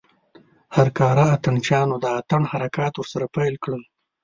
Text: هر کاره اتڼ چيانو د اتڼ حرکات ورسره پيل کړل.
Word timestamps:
هر 0.75 0.87
کاره 0.99 1.25
اتڼ 1.35 1.55
چيانو 1.65 1.95
د 2.03 2.05
اتڼ 2.19 2.41
حرکات 2.51 2.93
ورسره 2.97 3.25
پيل 3.35 3.53
کړل. 3.63 3.83